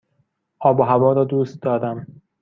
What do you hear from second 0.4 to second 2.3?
آب و هوا را دوست دارم.